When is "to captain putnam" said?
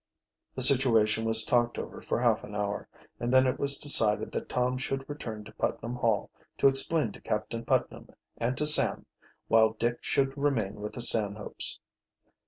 7.11-8.09